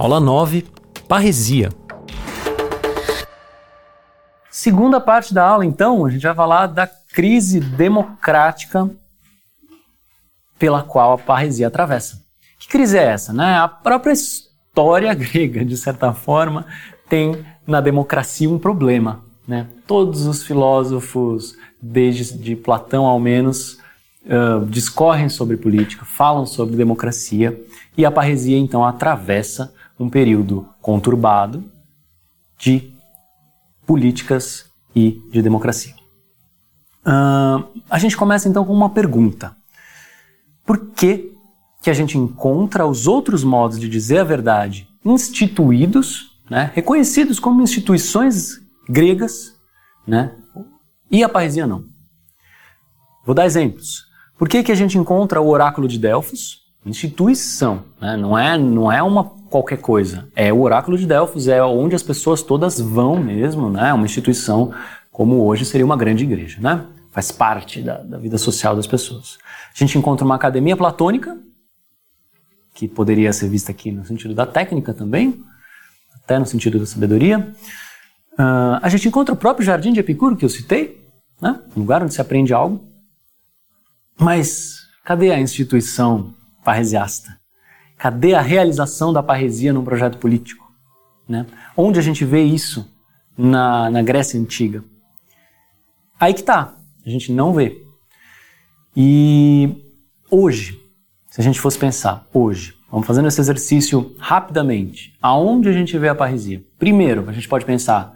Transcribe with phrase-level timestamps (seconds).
[0.00, 0.64] Aula 9,
[1.06, 1.68] parresia.
[4.50, 8.88] Segunda parte da aula, então, a gente vai falar da crise democrática
[10.58, 12.18] pela qual a parresia atravessa.
[12.58, 13.34] Que crise é essa?
[13.34, 13.58] Né?
[13.58, 16.64] A própria história grega, de certa forma,
[17.06, 19.22] tem na democracia um problema.
[19.46, 19.66] Né?
[19.86, 23.74] Todos os filósofos, desde de Platão ao menos,
[24.24, 27.62] uh, discorrem sobre política, falam sobre democracia,
[27.98, 31.62] e a parresia então atravessa um período conturbado
[32.58, 32.90] de
[33.86, 34.64] políticas
[34.96, 35.94] e de democracia.
[37.04, 39.54] Uh, a gente começa então com uma pergunta:
[40.64, 41.32] por que,
[41.82, 47.62] que a gente encontra os outros modos de dizer a verdade instituídos, né, reconhecidos como
[47.62, 49.54] instituições gregas,
[50.06, 50.34] né,
[51.10, 51.84] e a parresia não?
[53.24, 54.06] Vou dar exemplos.
[54.38, 56.60] Por que, que a gente encontra o oráculo de Delfos?
[56.84, 58.16] Instituição, né?
[58.16, 60.28] não, é, não é uma qualquer coisa.
[60.34, 63.92] É o oráculo de Delfos, é onde as pessoas todas vão mesmo, né?
[63.92, 64.72] Uma instituição
[65.10, 66.86] como hoje seria uma grande igreja, né?
[67.10, 69.36] Faz parte da, da vida social das pessoas.
[69.74, 71.36] A gente encontra uma academia platônica,
[72.74, 75.44] que poderia ser vista aqui no sentido da técnica também,
[76.14, 77.52] até no sentido da sabedoria.
[78.34, 81.04] Uh, a gente encontra o próprio jardim de Epicuro, que eu citei,
[81.42, 81.60] né?
[81.76, 82.82] um lugar onde se aprende algo.
[84.18, 86.32] Mas cadê a instituição
[86.64, 87.38] parresiasta?
[87.98, 90.70] Cadê a realização da parresia num projeto político?
[91.28, 91.46] Né?
[91.76, 92.90] Onde a gente vê isso
[93.36, 94.82] na, na Grécia Antiga?
[96.18, 97.82] Aí que tá, a gente não vê.
[98.96, 99.84] E
[100.30, 100.78] hoje,
[101.30, 106.08] se a gente fosse pensar, hoje, vamos fazendo esse exercício rapidamente, aonde a gente vê
[106.08, 106.62] a parresia?
[106.78, 108.12] Primeiro, a gente pode pensar,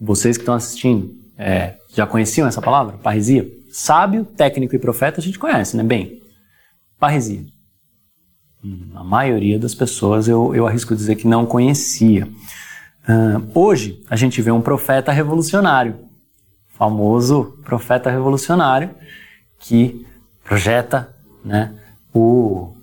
[0.00, 3.46] vocês que estão assistindo, é, já conheciam essa palavra, parresia?
[3.70, 5.82] Sábio, técnico e profeta a gente conhece, né?
[5.82, 6.22] Bem,
[6.98, 7.44] parresia.
[8.94, 12.26] A maioria das pessoas eu, eu arrisco dizer que não conhecia.
[13.06, 15.96] Uh, hoje a gente vê um profeta revolucionário,
[16.70, 18.90] famoso profeta revolucionário,
[19.58, 20.06] que
[20.42, 21.14] projeta
[21.44, 21.74] né,
[22.14, 22.74] o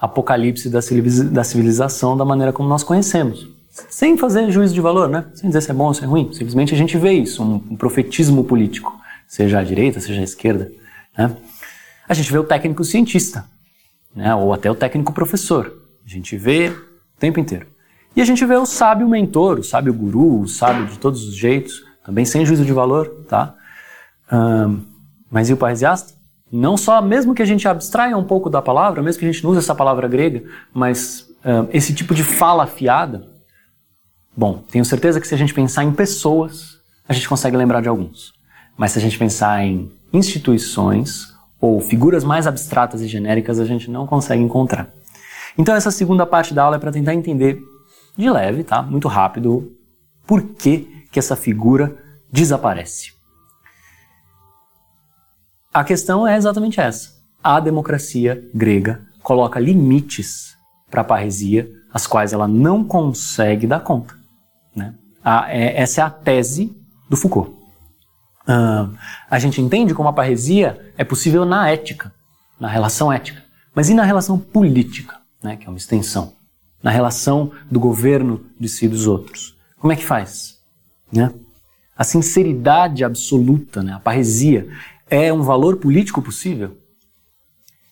[0.00, 3.46] apocalipse da civilização da maneira como nós conhecemos.
[3.68, 5.26] Sem fazer juízo de valor, né?
[5.34, 6.32] sem dizer se é bom ou se é ruim.
[6.32, 8.98] Simplesmente a gente vê isso, um, um profetismo político,
[9.28, 10.72] seja à direita, seja à esquerda.
[11.16, 11.30] Né?
[12.08, 13.44] A gente vê o técnico cientista,
[14.14, 14.34] né?
[14.34, 15.72] ou até o técnico professor.
[16.04, 17.66] A gente vê o tempo inteiro.
[18.14, 21.34] E a gente vê o sábio mentor, o sábio guru, o sábio de todos os
[21.34, 23.54] jeitos, também sem juízo de valor, tá?
[24.32, 24.80] Um,
[25.30, 26.14] mas e o parresiasta?
[26.50, 29.44] Não só, mesmo que a gente abstraia um pouco da palavra, mesmo que a gente
[29.44, 30.42] não use essa palavra grega,
[30.74, 33.28] mas um, esse tipo de fala afiada,
[34.36, 37.88] bom, tenho certeza que se a gente pensar em pessoas, a gente consegue lembrar de
[37.88, 38.32] alguns.
[38.76, 43.90] Mas se a gente pensar em instituições, ou figuras mais abstratas e genéricas a gente
[43.90, 44.88] não consegue encontrar.
[45.58, 47.60] Então essa segunda parte da aula é para tentar entender
[48.16, 48.82] de leve, tá?
[48.82, 49.72] Muito rápido,
[50.26, 51.96] por que, que essa figura
[52.30, 53.12] desaparece.
[55.72, 57.10] A questão é exatamente essa.
[57.42, 60.56] A democracia grega coloca limites
[60.90, 64.14] para a parresia, as quais ela não consegue dar conta.
[64.74, 64.94] Né?
[65.24, 66.76] A, é, essa é a tese
[67.08, 67.59] do Foucault.
[68.50, 68.98] Uh,
[69.30, 72.12] a gente entende como a parresia é possível na ética,
[72.58, 76.32] na relação ética, mas e na relação política, né, que é uma extensão,
[76.82, 79.56] na relação do governo de si e dos outros?
[79.78, 80.58] Como é que faz?
[81.12, 81.32] Né?
[81.96, 84.68] A sinceridade absoluta, né, a parresia,
[85.08, 86.76] é um valor político possível?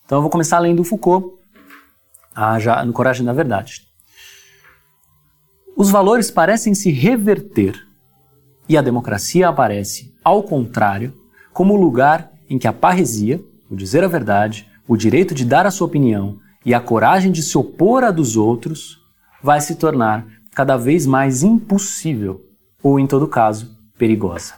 [0.05, 1.37] Então eu vou começar lendo Foucault,
[2.35, 3.87] a, já, no Coragem da Verdade.
[5.77, 7.87] Os valores parecem se reverter
[8.69, 11.11] e a democracia aparece ao contrário,
[11.51, 15.65] como o lugar em que a parresia, o dizer a verdade, o direito de dar
[15.65, 18.99] a sua opinião e a coragem de se opor à dos outros
[19.41, 22.45] vai se tornar cada vez mais impossível
[22.83, 24.53] ou, em todo caso, perigosa.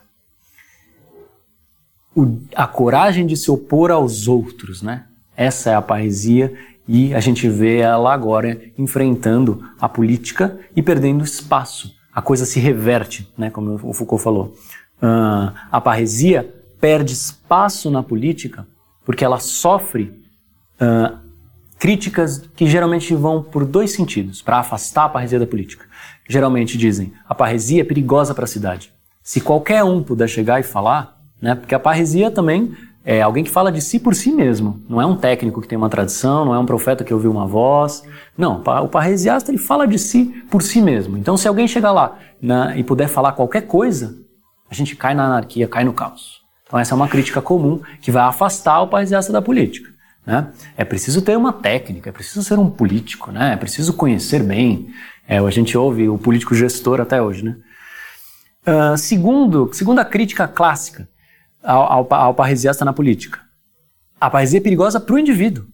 [2.14, 5.06] O, a coragem de se opor aos outros, né?
[5.36, 6.54] Essa é a parresia
[6.88, 12.01] e a gente vê ela agora enfrentando a política e perdendo espaço.
[12.14, 13.50] A coisa se reverte, né?
[13.50, 14.54] Como o Foucault falou
[15.02, 18.68] uh, a parresia perde espaço na política
[19.04, 20.14] porque ela sofre
[20.80, 21.18] uh,
[21.80, 25.86] críticas que geralmente vão por dois sentidos, para afastar a parresia da política.
[26.30, 28.94] Geralmente dizem, a parresia é perigosa para a cidade.
[29.24, 33.50] Se qualquer um puder chegar e falar, né, porque a parresia também é alguém que
[33.50, 34.82] fala de si por si mesmo.
[34.88, 37.48] Não é um técnico que tem uma tradição, não é um profeta que ouviu uma
[37.48, 38.04] voz.
[38.38, 41.18] Não, o parresiasta ele fala de si por si mesmo.
[41.18, 44.16] Então, se alguém chegar lá né, e puder falar qualquer coisa,
[44.70, 46.42] a gente cai na anarquia, cai no caos.
[46.66, 49.90] Então essa é uma crítica comum que vai afastar o dessa da política.
[50.26, 50.48] Né?
[50.78, 53.54] É preciso ter uma técnica, é preciso ser um político, né?
[53.54, 54.90] é preciso conhecer bem,
[55.28, 57.56] É, a gente ouve o político gestor até hoje, né?
[58.68, 61.08] Uh, segundo, segunda crítica clássica
[61.64, 63.40] ao, ao, ao parresiasta na política.
[64.20, 65.66] A parresia é perigosa para o indivíduo.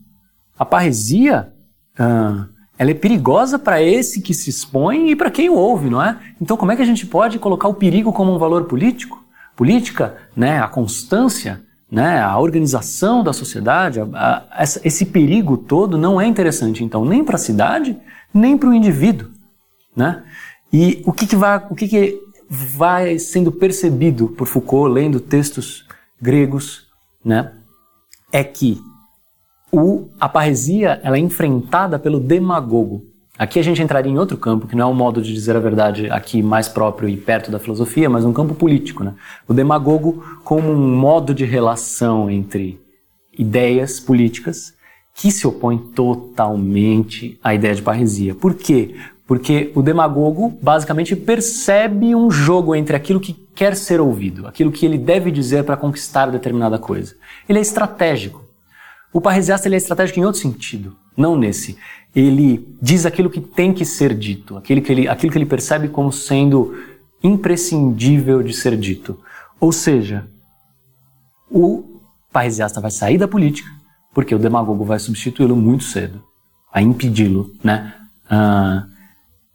[0.57, 1.51] A parresia
[1.99, 6.01] uh, ela é perigosa para esse que se expõe e para quem o ouve, não
[6.01, 6.17] é?
[6.39, 9.23] Então, como é que a gente pode colocar o perigo como um valor político?
[9.55, 15.97] Política, né, a constância, né, a organização da sociedade, a, a, essa, esse perigo todo
[15.97, 17.97] não é interessante, então, nem para a cidade,
[18.31, 19.29] nem para o indivíduo,
[19.95, 20.23] né?
[20.71, 25.85] E o que, que vai, o que, que vai sendo percebido por Foucault lendo textos
[26.21, 26.87] gregos,
[27.23, 27.53] né,
[28.31, 28.81] é que
[29.71, 33.05] o, a parresia ela é enfrentada pelo demagogo.
[33.37, 35.59] Aqui a gente entraria em outro campo, que não é um modo de dizer a
[35.59, 39.03] verdade aqui mais próprio e perto da filosofia, mas um campo político.
[39.03, 39.13] Né?
[39.47, 42.79] O demagogo como um modo de relação entre
[43.37, 44.73] ideias políticas
[45.13, 48.33] que se opõe totalmente à ideia de parresia.
[48.33, 48.95] Por quê?
[49.27, 54.85] Porque o demagogo basicamente percebe um jogo entre aquilo que quer ser ouvido, aquilo que
[54.85, 57.13] ele deve dizer para conquistar determinada coisa.
[57.47, 58.43] Ele é estratégico.
[59.11, 61.77] O parresiasta ele é estratégico em outro sentido, não nesse.
[62.15, 65.89] Ele diz aquilo que tem que ser dito, aquilo que ele, aquilo que ele percebe
[65.89, 66.75] como sendo
[67.21, 69.19] imprescindível de ser dito.
[69.59, 70.25] Ou seja,
[71.51, 71.99] o
[72.31, 73.77] parresiasta vai sair da política
[74.17, 76.23] porque o demagogo vai substituí-lo muito cedo,
[76.73, 77.93] vai impedi-lo, né?
[78.27, 78.87] Ah,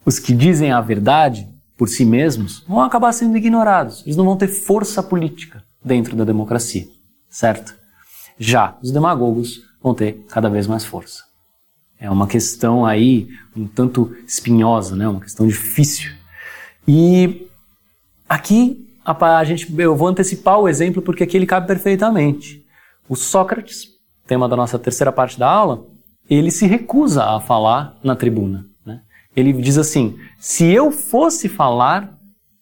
[0.05, 1.47] os que dizem a verdade
[1.77, 4.01] por si mesmos vão acabar sendo ignorados.
[4.05, 6.87] Eles não vão ter força política dentro da democracia,
[7.29, 7.75] certo?
[8.37, 11.23] Já os demagogos vão ter cada vez mais força.
[11.99, 15.07] É uma questão aí um tanto espinhosa, né?
[15.07, 16.11] uma questão difícil.
[16.87, 17.47] E
[18.27, 22.65] aqui a, gente, eu vou antecipar o exemplo porque aqui ele cabe perfeitamente.
[23.07, 23.89] O Sócrates,
[24.25, 25.85] tema da nossa terceira parte da aula,
[26.29, 28.65] ele se recusa a falar na tribuna.
[29.35, 32.17] Ele diz assim: se eu fosse falar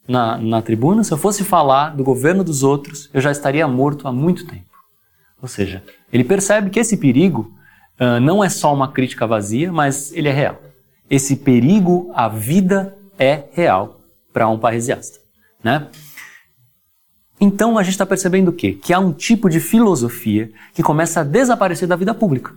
[0.07, 4.07] na, na tribuna, se eu fosse falar do governo dos outros, eu já estaria morto
[4.07, 4.65] há muito tempo.
[5.41, 7.53] Ou seja, ele percebe que esse perigo
[7.99, 10.61] uh, não é só uma crítica vazia, mas ele é real.
[11.09, 13.99] Esse perigo à vida é real
[14.31, 15.19] para um parresiasta.
[15.63, 15.87] Né?
[17.39, 18.73] Então a gente está percebendo o quê?
[18.73, 22.53] Que há um tipo de filosofia que começa a desaparecer da vida pública.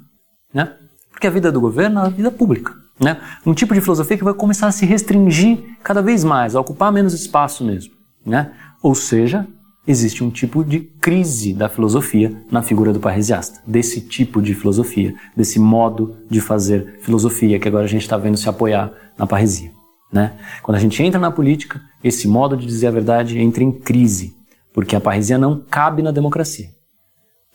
[0.52, 0.72] Né?
[1.10, 2.83] Porque a vida do governo é a vida pública.
[2.98, 3.20] Né?
[3.44, 6.92] Um tipo de filosofia que vai começar a se restringir cada vez mais, a ocupar
[6.92, 7.92] menos espaço mesmo.
[8.24, 8.52] Né?
[8.82, 9.46] Ou seja,
[9.86, 15.14] existe um tipo de crise da filosofia na figura do parresiasta, desse tipo de filosofia,
[15.36, 19.72] desse modo de fazer filosofia que agora a gente está vendo se apoiar na parresia.
[20.12, 20.32] Né?
[20.62, 24.34] Quando a gente entra na política, esse modo de dizer a verdade entra em crise,
[24.72, 26.68] porque a parresia não cabe na democracia.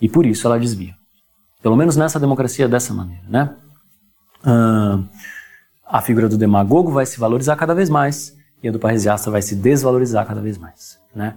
[0.02, 0.94] E por isso ela desvia.
[1.62, 3.24] Pelo menos nessa democracia dessa maneira.
[3.28, 3.50] Né?
[4.44, 5.04] Uh,
[5.86, 9.42] a figura do demagogo vai se valorizar cada vez mais e a do parresiasta vai
[9.42, 11.00] se desvalorizar cada vez mais.
[11.16, 11.34] Né?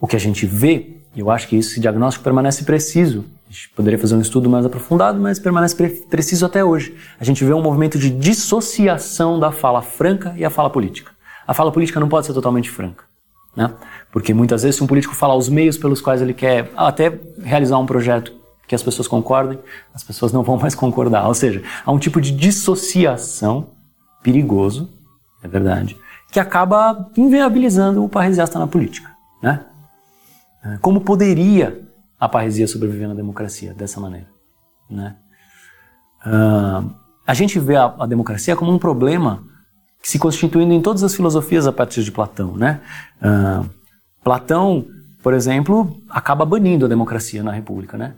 [0.00, 3.24] o que a gente vê, eu acho que esse diagnóstico permanece preciso.
[3.48, 6.94] A gente poderia fazer um estudo mais aprofundado, mas permanece pre preciso até hoje.
[7.18, 11.12] A gente vê um movimento de dissociação da fala franca e a fala política.
[11.46, 13.04] A fala política não pode ser totalmente franca.
[13.56, 13.72] Né?
[14.12, 17.78] Porque muitas vezes, se um político fala os meios pelos quais ele quer até realizar
[17.78, 18.32] um projeto
[18.66, 19.58] que as pessoas concordem,
[19.92, 21.26] as pessoas não vão mais concordar.
[21.26, 23.68] Ou seja, há um tipo de dissociação
[24.22, 24.90] perigoso,
[25.42, 25.96] é verdade,
[26.32, 29.10] que acaba inviabilizando o parresiasta na política.
[29.42, 29.64] Né?
[30.64, 31.82] É, como poderia
[32.18, 34.26] a parresia sobreviver na democracia dessa maneira?
[34.90, 35.14] Né?
[36.26, 36.90] Uh,
[37.26, 39.44] a gente vê a, a, democracia como um problema
[40.02, 42.56] se constituindo em todas as filosofias a partir de Platão.
[42.56, 42.80] Né?
[43.22, 43.68] Uh,
[44.22, 44.86] Platão,
[45.22, 47.98] por exemplo, acaba banindo a democracia na República.
[47.98, 48.14] Né?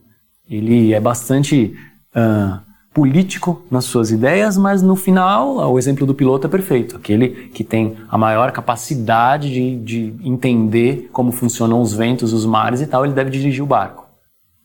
[0.49, 1.77] Ele é bastante
[2.15, 2.61] uh,
[2.97, 6.97] político nas suas ideias, mas no final o exemplo do piloto é perfeito.
[6.97, 12.81] Aquele que tem a maior capacidade de, de entender como funcionam os ventos, os mares
[12.81, 14.07] e tal, ele deve dirigir o barco.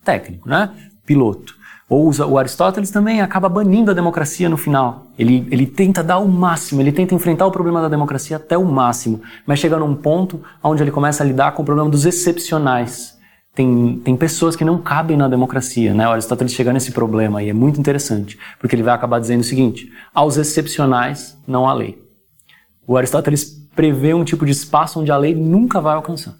[0.02, 0.70] Técnico, né?
[1.04, 1.54] Piloto.
[1.90, 5.08] Ou o Aristóteles também acaba banindo a democracia no final.
[5.18, 8.64] Ele, ele tenta dar o máximo, ele tenta enfrentar o problema da democracia até o
[8.64, 13.20] máximo, mas chega num ponto onde ele começa a lidar com o problema dos excepcionais
[13.54, 16.06] tem, tem pessoas que não cabem na democracia, né?
[16.06, 19.92] Aristóteles chega nesse problema e é muito interessante, porque ele vai acabar dizendo o seguinte:
[20.14, 22.02] aos excepcionais não há lei.
[22.86, 23.44] O Aristóteles
[23.74, 26.34] prevê um tipo de espaço onde a lei nunca vai alcançar.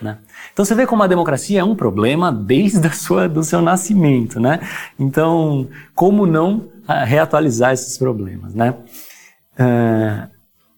[0.00, 0.18] Né?
[0.52, 4.40] Então você vê como a democracia é um problema desde a sua, do seu nascimento,
[4.40, 4.60] né?
[4.98, 8.74] Então, como não ah, reatualizar esses problemas, né?
[9.54, 10.28] Uh,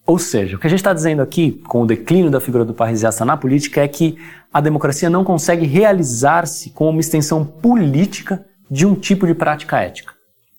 [0.05, 2.73] ou seja, o que a gente está dizendo aqui, com o declínio da figura do
[2.73, 4.17] parresiasta na política, é que
[4.53, 10.13] a democracia não consegue realizar-se como uma extensão política de um tipo de prática ética,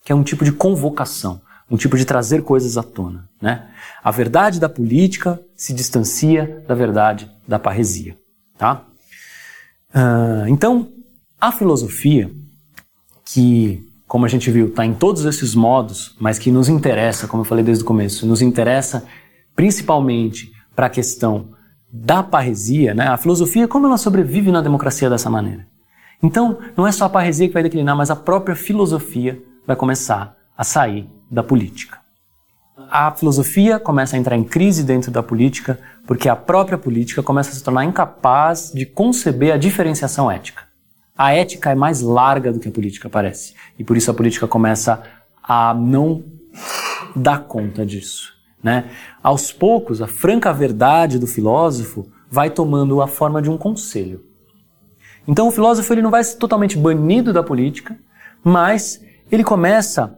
[0.04, 3.28] que é um tipo de convocação, um tipo de trazer coisas à tona.
[3.40, 3.68] Né?
[4.02, 8.16] A verdade da política se distancia da verdade da parresia.
[8.58, 8.82] Tá?
[9.94, 10.88] Uh, então,
[11.40, 12.30] a filosofia,
[13.24, 17.42] que, como a gente viu, está em todos esses modos, mas que nos interessa, como
[17.42, 19.06] eu falei desde o começo, nos interessa
[19.56, 21.48] principalmente para a questão
[21.90, 23.08] da parresia, né?
[23.08, 25.66] a filosofia, como ela sobrevive na democracia dessa maneira.
[26.22, 30.36] Então, não é só a parresia que vai declinar, mas a própria filosofia vai começar
[30.56, 31.98] a sair da política.
[32.90, 37.50] A filosofia começa a entrar em crise dentro da política porque a própria política começa
[37.50, 40.64] a se tornar incapaz de conceber a diferenciação ética.
[41.16, 44.46] A ética é mais larga do que a política parece e por isso a política
[44.46, 45.02] começa
[45.42, 46.22] a não
[47.14, 48.35] dar conta disso.
[48.62, 48.90] Né?
[49.22, 54.24] Aos poucos, a franca verdade do filósofo vai tomando a forma de um conselho.
[55.26, 57.98] Então o filósofo ele não vai ser totalmente banido da política,
[58.42, 60.16] mas ele começa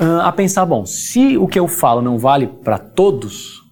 [0.00, 3.62] uh, a pensar, bom, se o que eu falo não vale para todos,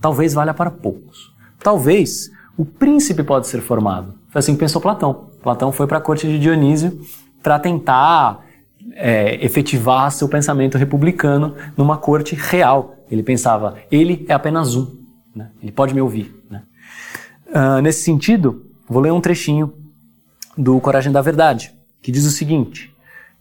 [0.00, 1.32] talvez valha para poucos.
[1.58, 4.14] Talvez o príncipe pode ser formado.
[4.28, 5.30] Foi assim que pensou Platão.
[5.42, 7.00] Platão foi para a corte de Dionísio
[7.42, 8.44] para tentar
[8.92, 12.96] é, efetivar seu pensamento republicano numa corte real.
[13.10, 14.98] Ele pensava, ele é apenas um,
[15.34, 15.50] né?
[15.62, 16.34] ele pode me ouvir.
[16.48, 16.62] Né?
[17.48, 19.72] Uh, nesse sentido, vou ler um trechinho
[20.56, 22.94] do Coragem da Verdade, que diz o seguinte: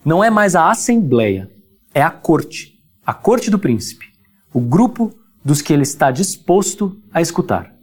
[0.03, 1.49] Não é mais a assembleia
[1.93, 4.05] é a corte, a corte do príncipe,
[4.53, 5.11] o grupo
[5.43, 7.73] dos que ele está disposto a escutar.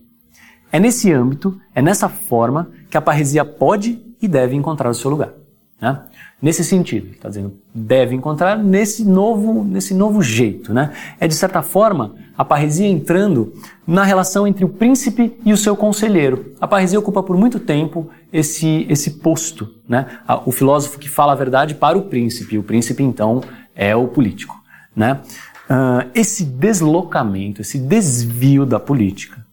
[0.71, 5.11] É nesse âmbito, é nessa forma que a parresia pode e deve encontrar o seu
[5.11, 5.33] lugar.
[5.81, 6.01] Né?
[6.41, 10.73] Nesse sentido, está dizendo, deve encontrar nesse novo, nesse novo jeito.
[10.73, 10.93] Né?
[11.21, 13.53] É de certa forma a parresia entrando
[13.87, 16.55] na relação entre o príncipe e o seu conselheiro.
[16.61, 20.07] A parresia ocupa por muito tempo esse, esse posto, né?
[20.45, 22.59] o filósofo que fala a verdade para o príncipe.
[22.59, 23.43] O príncipe, então,
[23.75, 24.57] é o político.
[24.95, 25.21] Né?
[25.69, 29.45] Uh, esse deslocamento, esse desvio da política,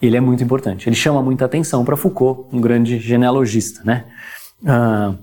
[0.00, 0.88] ele é muito importante.
[0.88, 3.82] Ele chama muita atenção para Foucault, um grande genealogista.
[3.84, 4.04] Né?
[4.62, 5.16] Uh,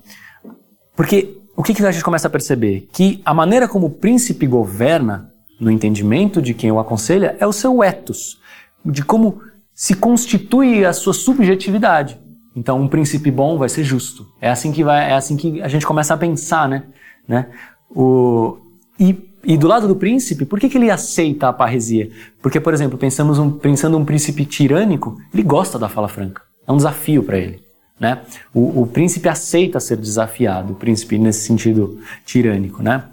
[1.00, 2.90] porque o que, que a gente começa a perceber?
[2.92, 7.54] Que a maneira como o príncipe governa, no entendimento de quem o aconselha, é o
[7.54, 8.38] seu ethos,
[8.86, 9.42] de como
[9.74, 12.20] se constitui a sua subjetividade.
[12.54, 14.28] Então, um príncipe bom vai ser justo.
[14.42, 16.84] É assim que vai, é assim que a gente começa a pensar, né?
[17.26, 17.48] né?
[17.90, 18.58] O,
[19.00, 19.16] e,
[19.46, 22.10] e do lado do príncipe, por que, que ele aceita a parresia?
[22.42, 26.42] Porque, por exemplo, pensamos um, pensando um príncipe tirânico, ele gosta da fala franca.
[26.68, 27.69] É um desafio para ele.
[28.00, 28.22] Né?
[28.54, 32.82] O, o, príncipe aceita ser desafiado, o príncipe nesse sentido tirânico.
[32.82, 33.04] Né?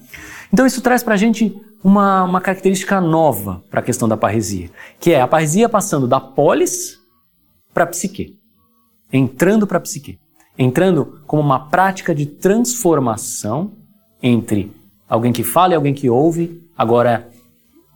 [0.52, 4.70] Então isso traz para a gente uma, uma característica nova para a questão da parresia,
[5.00, 6.98] que é a parresia passando da polis
[7.74, 8.38] para a psique,
[9.12, 10.18] entrando para a psique,
[10.58, 13.72] entrando como uma prática de transformação
[14.22, 14.72] entre
[15.08, 17.28] alguém que fala e alguém que ouve, agora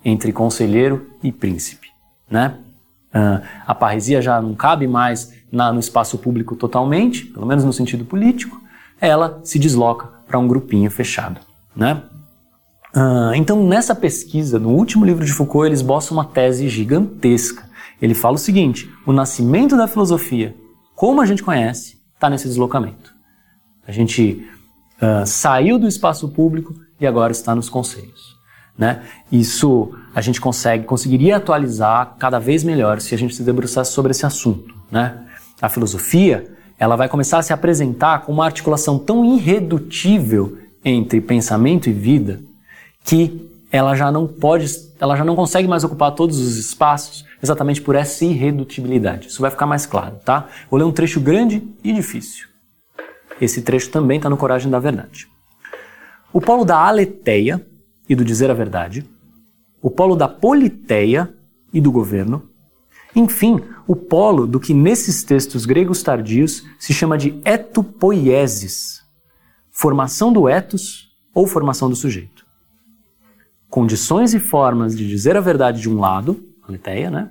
[0.04, 1.88] entre conselheiro e príncipe,
[2.30, 2.58] né?
[3.12, 7.72] Uh, a parresia já não cabe mais na, no espaço público totalmente, pelo menos no
[7.72, 8.60] sentido político,
[9.00, 11.40] ela se desloca para um grupinho fechado,
[11.74, 12.02] né?
[12.94, 17.64] Uh, então, nessa pesquisa, no último livro de Foucault, ele esboça uma tese gigantesca.
[18.02, 20.56] Ele fala o seguinte: o nascimento da filosofia,
[20.96, 23.14] como a gente conhece, está nesse deslocamento.
[23.86, 24.44] A gente
[25.00, 28.36] uh, saiu do espaço público e agora está nos conselhos.
[28.76, 29.02] Né?
[29.30, 34.10] Isso a gente consegue, conseguiria atualizar cada vez melhor se a gente se debruçasse sobre
[34.10, 34.74] esse assunto.
[34.90, 35.26] Né?
[35.60, 41.90] A filosofia ela vai começar a se apresentar com uma articulação tão irredutível entre pensamento
[41.90, 42.40] e vida
[43.04, 44.66] que ela já não pode,
[44.98, 49.28] ela já não consegue mais ocupar todos os espaços exatamente por essa irredutibilidade.
[49.28, 50.48] Isso vai ficar mais claro, tá?
[50.70, 52.48] Vou ler um trecho grande e difícil.
[53.40, 55.28] Esse trecho também está no Coragem da Verdade.
[56.32, 57.64] O polo da aletheia
[58.08, 59.06] e do dizer a verdade,
[59.80, 61.32] o polo da politeia
[61.72, 62.49] e do governo,
[63.14, 69.02] enfim, o polo do que nesses textos gregos tardios se chama de etopoiesis,
[69.70, 72.46] formação do etos ou formação do sujeito.
[73.68, 77.30] Condições e formas de dizer a verdade de um lado, aletheia, né?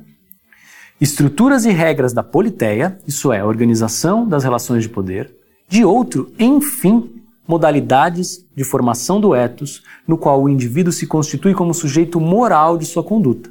[1.00, 5.34] Estruturas e regras da politeia, isso é, organização das relações de poder,
[5.68, 11.74] de outro, enfim, modalidades de formação do etos, no qual o indivíduo se constitui como
[11.74, 13.50] sujeito moral de sua conduta.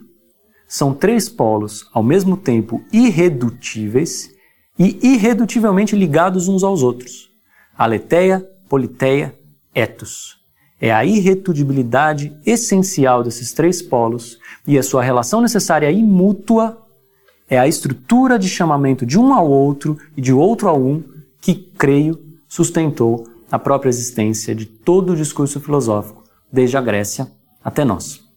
[0.69, 4.31] São três polos, ao mesmo tempo irredutíveis
[4.79, 7.31] e irredutivelmente ligados uns aos outros:
[7.77, 9.35] aletheia, politeia,
[9.75, 10.37] etos.
[10.81, 16.87] É a irretutibilidade essencial desses três polos e a sua relação necessária e mútua
[17.51, 21.03] é a estrutura de chamamento de um ao outro e de outro a um
[21.41, 27.31] que, creio, sustentou a própria existência de todo o discurso filosófico, desde a Grécia
[27.65, 28.28] até nós.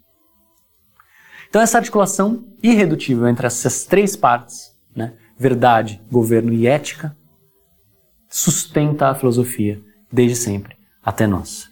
[1.52, 7.14] Então, essa articulação irredutível entre essas três partes, né, verdade, governo e ética,
[8.30, 9.78] sustenta a filosofia
[10.10, 11.64] desde sempre até nós.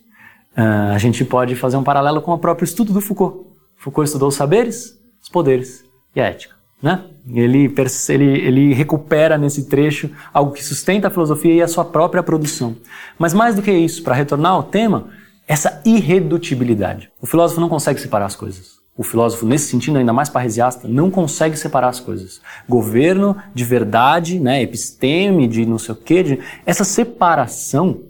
[0.51, 3.47] Uh, a gente pode fazer um paralelo com o próprio estudo do Foucault.
[3.77, 6.55] Foucault estudou os saberes, os poderes e a ética.
[6.83, 7.01] Né?
[7.33, 7.73] Ele,
[8.09, 12.75] ele, ele recupera nesse trecho algo que sustenta a filosofia e a sua própria produção.
[13.17, 15.07] Mas mais do que isso, para retornar ao tema,
[15.47, 17.09] essa irredutibilidade.
[17.21, 18.78] O filósofo não consegue separar as coisas.
[18.99, 22.41] O filósofo, nesse sentido, ainda mais parresiasta, não consegue separar as coisas.
[22.67, 26.39] Governo de verdade, né, episteme, de não sei o quê, de...
[26.65, 28.01] essa separação,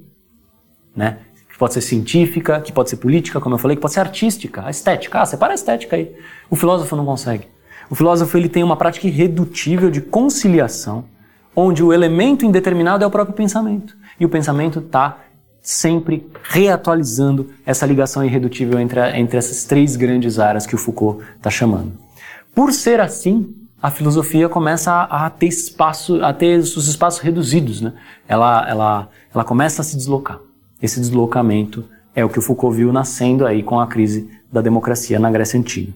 [0.96, 4.00] né, que pode ser científica, que pode ser política, como eu falei, que pode ser
[4.00, 5.22] artística, a estética.
[5.22, 6.12] Ah, separa a estética aí.
[6.50, 7.48] O filósofo não consegue.
[7.88, 11.06] O filósofo ele tem uma prática irredutível de conciliação,
[11.56, 13.96] onde o elemento indeterminado é o próprio pensamento.
[14.20, 15.20] E o pensamento está
[15.62, 21.24] sempre reatualizando essa ligação irredutível entre, a, entre essas três grandes áreas que o Foucault
[21.36, 21.94] está chamando.
[22.56, 27.82] Por ser assim, a filosofia começa a, a, ter espaço, a ter os espaços reduzidos,
[27.82, 27.94] né?
[28.28, 30.40] Ela, ela, ela começa a se deslocar.
[30.82, 31.86] Esse deslocamento
[32.16, 35.60] é o que o Foucault viu nascendo aí com a crise da democracia na Grécia
[35.60, 35.94] Antiga,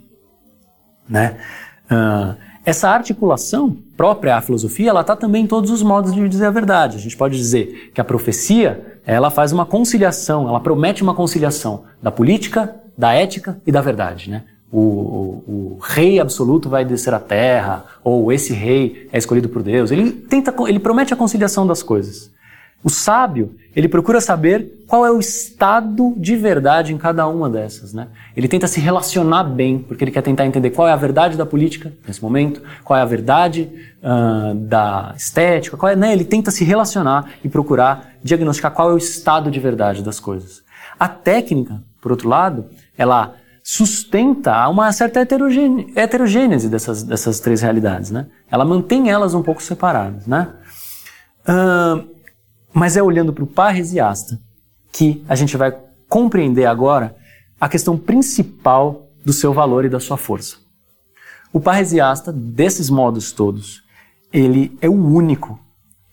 [1.10, 1.38] né?
[1.86, 6.46] Uh, essa articulação própria à filosofia, ela está também em todos os modos de dizer
[6.46, 6.98] a verdade.
[6.98, 11.84] A gente pode dizer que a profecia, ela faz uma conciliação, ela promete uma conciliação
[12.02, 14.44] da política, da ética e da verdade, né?
[14.72, 19.62] O, o, o, rei absoluto vai descer à terra, ou esse rei é escolhido por
[19.62, 19.92] Deus.
[19.92, 22.32] Ele tenta, ele promete a conciliação das coisas.
[22.84, 27.94] O sábio, ele procura saber qual é o estado de verdade em cada uma dessas.
[27.94, 28.08] Né?
[28.36, 31.46] Ele tenta se relacionar bem, porque ele quer tentar entender qual é a verdade da
[31.46, 33.72] política nesse momento, qual é a verdade
[34.04, 36.12] uh, da estética, qual é, né?
[36.12, 40.62] ele tenta se relacionar e procurar diagnosticar qual é o estado de verdade das coisas.
[41.00, 42.66] A técnica, por outro lado,
[42.98, 48.12] ela sustenta uma certa heterogênese dessas, dessas três realidades.
[48.12, 48.28] Né?
[48.52, 50.28] Ela mantém elas um pouco separadas.
[50.28, 50.50] Né?
[51.48, 52.14] Uh,
[52.74, 54.40] mas é olhando para o parresiasta
[54.92, 55.76] que a gente vai
[56.10, 57.16] compreender agora
[57.60, 60.58] a questão principal do seu valor e da sua força.
[61.52, 63.84] O parresiasta, desses modos todos,
[64.32, 65.60] ele é o único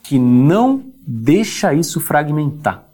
[0.02, 2.84] que não deixa isso fragmentar.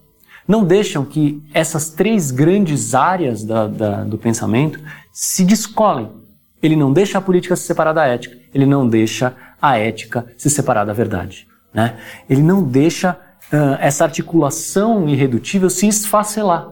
[0.47, 4.81] Não deixam que essas três grandes áreas da, da, do pensamento
[5.13, 6.09] se descolem.
[6.63, 8.39] Ele não deixa a política se separar da ética.
[8.55, 11.49] Ele não deixa a ética se separar da verdade.
[11.75, 11.99] Né?
[12.31, 13.19] Ele não deixa
[13.81, 16.69] essa articulação irredutível se esfacelar.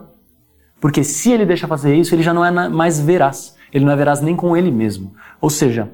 [0.80, 3.54] Porque se ele deixa fazer isso, ele já não é mais veraz.
[3.72, 5.14] Ele não é veraz nem com ele mesmo.
[5.40, 5.90] Ou seja,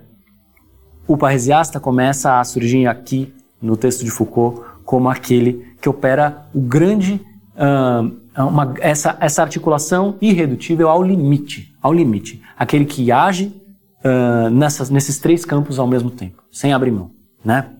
[1.07, 6.61] o parresiasta começa a surgir aqui no texto de Foucault como aquele que opera o
[6.61, 7.21] grande
[7.55, 13.53] uh, uma, essa, essa articulação irredutível ao limite, ao limite, aquele que age
[14.05, 17.11] uh, nessas, nesses três campos ao mesmo tempo, sem abrir mão,
[17.45, 17.71] né?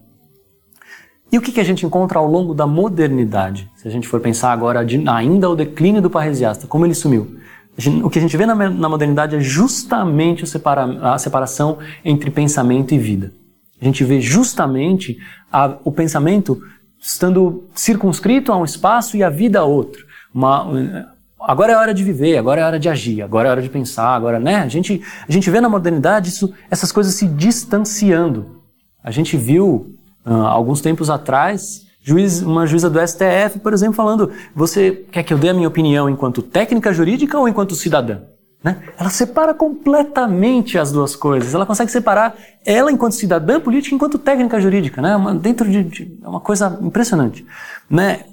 [1.33, 3.71] E o que, que a gente encontra ao longo da modernidade?
[3.77, 7.37] Se a gente for pensar agora de, ainda o declínio do parresiasta, como ele sumiu.
[7.79, 12.31] Gente, o que a gente vê na, na modernidade é justamente separa, a separação entre
[12.31, 13.33] pensamento e vida.
[13.81, 15.19] A gente vê justamente
[15.53, 16.61] a, o pensamento
[16.99, 20.05] estando circunscrito a um espaço e a vida a outro.
[20.35, 21.07] Uma,
[21.40, 24.14] agora é hora de viver, agora é hora de agir, agora é hora de pensar,
[24.14, 24.57] agora, né?
[24.57, 28.61] A gente, a gente vê na modernidade isso, essas coisas se distanciando.
[29.03, 34.30] A gente viu Uh, alguns tempos atrás, juiz, uma juíza do STF, por exemplo, falando:
[34.54, 38.18] você quer que eu dê a minha opinião enquanto técnica jurídica ou enquanto cidadã?
[38.62, 38.78] Né?
[38.98, 41.54] Ela separa completamente as duas coisas.
[41.54, 45.16] Ela consegue separar ela enquanto cidadã política enquanto técnica jurídica, né?
[45.16, 47.46] Uma, dentro de, de é uma coisa impressionante,
[47.88, 48.24] né?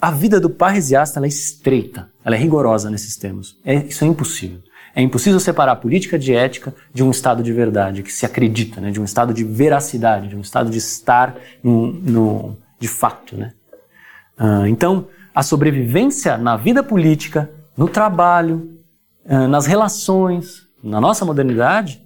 [0.00, 3.56] A vida do parresiasta é estreita, ela é rigorosa nesses termos.
[3.64, 4.60] É, isso é impossível.
[4.94, 8.80] É impossível separar a política de ética de um estado de verdade, que se acredita,
[8.80, 8.90] né?
[8.90, 13.36] de um estado de veracidade, de um estado de estar no, no de fato.
[13.36, 13.52] Né?
[14.38, 18.78] Uh, então, a sobrevivência na vida política, no trabalho,
[19.24, 22.02] uh, nas relações, na nossa modernidade,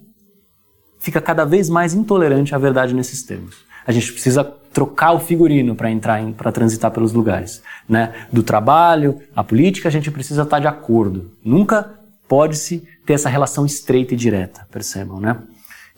[0.99, 3.57] fica cada vez mais intolerante à verdade nesses termos.
[3.85, 4.43] A gente precisa
[4.73, 8.27] trocar o figurino para entrar, para transitar pelos lugares, né?
[8.31, 11.31] Do trabalho, a política, a gente precisa estar tá de acordo.
[11.43, 11.91] Nunca
[12.33, 15.37] pode-se ter essa relação estreita e direta, percebam, né?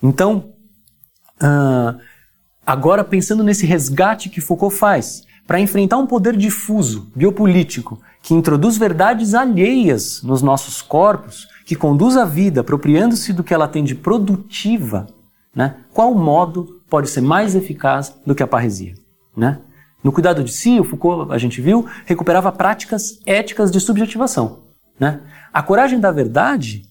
[0.04, 0.50] Então,
[1.42, 1.98] uh,
[2.68, 8.76] agora pensando nesse resgate que Foucault faz, para enfrentar um poder difuso, biopolítico, que introduz
[8.76, 13.96] verdades alheias nos nossos corpos, que conduz a vida apropriando-se do que ela tem de
[13.96, 15.08] produtiva,
[15.56, 15.78] né?
[15.94, 18.94] qual modo pode ser mais eficaz do que a parresia?
[19.38, 19.58] Né?
[20.04, 24.65] No cuidado de si, o Foucault, a gente viu, recuperava práticas éticas de subjetivação
[25.00, 25.22] Né?
[25.54, 26.84] A coragem da verdade,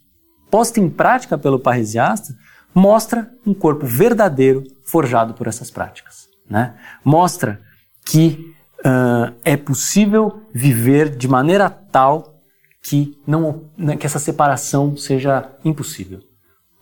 [0.50, 2.34] posta em prática pelo parresiasta,
[2.74, 6.28] mostra um corpo verdadeiro forjado por essas práticas.
[6.48, 6.74] Né?
[7.04, 7.60] Mostra
[8.04, 12.34] que uh, é possível viver de maneira tal
[12.82, 16.20] que, não, né, que essa separação seja impossível.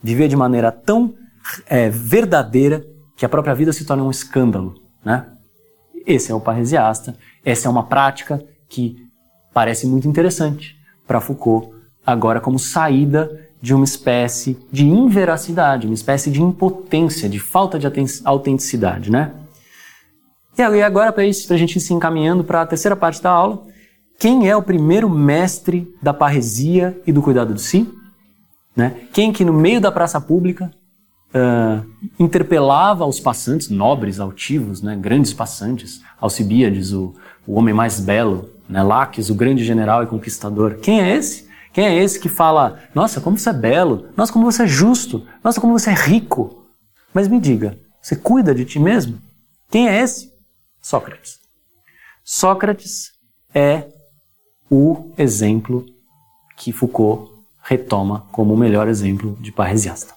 [0.01, 1.15] Viver de maneira tão
[1.65, 4.75] é, verdadeira que a própria vida se torna um escândalo.
[5.05, 5.25] Né?
[6.05, 8.97] Esse é o parresiasta, essa é uma prática que
[9.53, 10.82] parece muito interessante
[11.13, 11.69] para Foucault,
[12.03, 17.85] agora como saída de uma espécie de inveracidade, uma espécie de impotência, de falta de
[18.25, 19.31] autenticidade, né?
[20.57, 23.63] E agora, para a gente se encaminhando para a terceira parte da aula,
[24.19, 27.87] quem é o primeiro mestre da parresia e do cuidado de si?
[28.75, 29.07] Né?
[29.13, 30.71] Quem que no meio da praça pública
[31.29, 31.85] uh,
[32.19, 34.95] interpelava os passantes, nobres, altivos, né?
[34.95, 37.15] grandes passantes, Alcibíades, o,
[37.47, 38.81] o homem mais belo, né?
[39.29, 40.75] O grande general e conquistador.
[40.75, 41.47] Quem é esse?
[41.73, 45.27] Quem é esse que fala, nossa, como você é belo, nossa, como você é justo,
[45.43, 46.67] nossa, como você é rico?
[47.11, 49.19] Mas me diga, você cuida de ti mesmo?
[49.71, 50.31] Quem é esse?
[50.81, 51.39] Sócrates.
[52.23, 53.11] Sócrates
[53.53, 53.87] é
[54.69, 55.85] o exemplo
[56.55, 60.13] que Foucault retoma como o melhor exemplo de parresiasta.